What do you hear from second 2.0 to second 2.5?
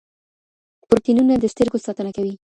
کوي.